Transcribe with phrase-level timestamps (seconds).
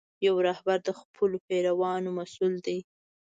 [0.27, 2.79] یو رهبر د خپلو پیروانو مسؤل دی.